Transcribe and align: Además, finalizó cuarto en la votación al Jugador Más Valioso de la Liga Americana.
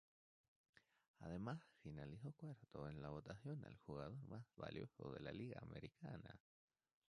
Además, 1.19 1.61
finalizó 1.83 2.31
cuarto 2.31 2.89
en 2.89 3.03
la 3.03 3.09
votación 3.09 3.63
al 3.65 3.77
Jugador 3.85 4.17
Más 4.29 4.49
Valioso 4.55 5.11
de 5.11 5.19
la 5.19 5.31
Liga 5.31 5.59
Americana. 5.61 6.39